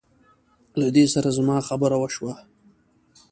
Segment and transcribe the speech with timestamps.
[0.79, 2.33] له دې سره زما خبره وشوه.